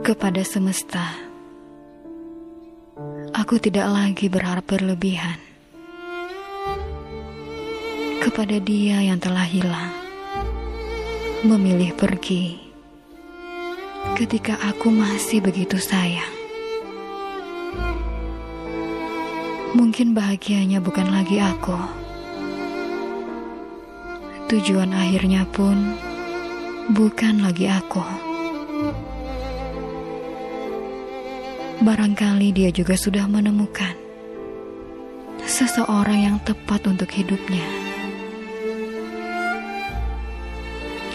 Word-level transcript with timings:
kepada 0.00 0.40
semesta. 0.40 1.12
Aku 3.36 3.60
tidak 3.60 3.84
lagi 3.84 4.32
berharap 4.32 4.64
berlebihan 4.64 5.36
kepada 8.24 8.56
dia 8.60 9.04
yang 9.04 9.20
telah 9.20 9.44
hilang, 9.44 9.92
memilih 11.44 11.92
pergi 11.96 12.56
ketika 14.16 14.56
aku 14.64 14.88
masih 14.88 15.44
begitu 15.44 15.76
sayang. 15.76 16.32
Mungkin 19.76 20.16
bahagianya 20.16 20.80
bukan 20.80 21.12
lagi 21.12 21.38
aku. 21.44 21.76
Tujuan 24.48 24.90
akhirnya 24.96 25.46
pun 25.46 25.94
bukan 26.90 27.44
lagi 27.44 27.70
aku. 27.70 28.29
Barangkali 31.80 32.52
dia 32.52 32.68
juga 32.68 32.92
sudah 32.92 33.24
menemukan 33.24 33.96
seseorang 35.48 36.28
yang 36.28 36.36
tepat 36.44 36.84
untuk 36.84 37.08
hidupnya. 37.08 37.64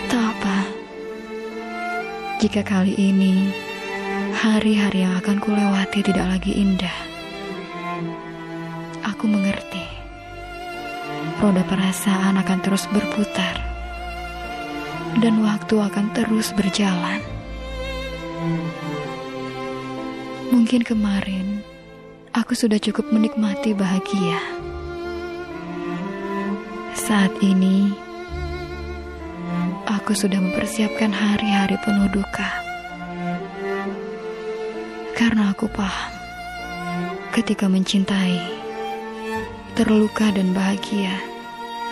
Tak 0.09 0.25
apa, 0.25 0.57
jika 2.41 2.65
kali 2.65 2.97
ini 2.97 3.53
hari-hari 4.41 5.05
yang 5.05 5.13
akan 5.21 5.37
kulewati 5.37 6.01
tidak 6.01 6.33
lagi 6.33 6.57
indah. 6.57 6.97
Aku 9.05 9.29
mengerti, 9.29 9.85
roda 11.45 11.61
perasaan 11.61 12.41
akan 12.41 12.59
terus 12.65 12.89
berputar, 12.89 13.61
dan 15.21 15.45
waktu 15.45 15.77
akan 15.77 16.09
terus 16.17 16.57
berjalan. 16.57 17.21
Mungkin 20.45 20.85
kemarin 20.85 21.65
aku 22.29 22.53
sudah 22.53 22.77
cukup 22.77 23.09
menikmati 23.09 23.73
bahagia. 23.73 24.37
Saat 26.93 27.33
ini 27.41 27.89
aku 29.89 30.13
sudah 30.13 30.37
mempersiapkan 30.37 31.09
hari-hari 31.09 31.81
penuh 31.81 32.05
duka. 32.13 32.49
Karena 35.17 35.49
aku 35.49 35.65
paham 35.73 36.13
ketika 37.33 37.65
mencintai, 37.65 38.37
terluka 39.73 40.29
dan 40.29 40.53
bahagia 40.53 41.17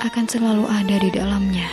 akan 0.05 0.29
selalu 0.29 0.69
ada 0.69 0.95
di 1.01 1.09
dalamnya. 1.09 1.69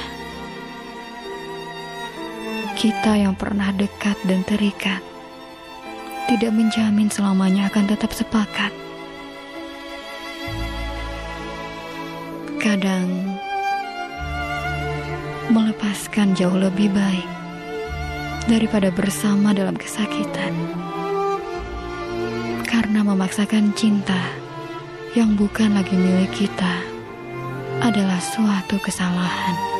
Kita 2.72 3.20
yang 3.20 3.37
pernah 3.37 3.69
dekat 3.77 4.17
dan 4.25 4.41
terikat 4.48 5.09
tidak 6.31 6.55
menjamin 6.55 7.11
selamanya 7.11 7.67
akan 7.67 7.91
tetap 7.91 8.14
sepakat. 8.14 8.70
Kadang 12.62 13.34
melepaskan 15.50 16.39
jauh 16.39 16.55
lebih 16.55 16.87
baik 16.95 17.27
daripada 18.47 18.95
bersama 18.95 19.50
dalam 19.50 19.75
kesakitan. 19.75 20.55
Karena 22.62 23.03
memaksakan 23.03 23.75
cinta 23.75 24.22
yang 25.19 25.34
bukan 25.34 25.75
lagi 25.75 25.98
milik 25.98 26.31
kita 26.31 26.78
adalah 27.83 28.22
suatu 28.22 28.78
kesalahan. 28.78 29.80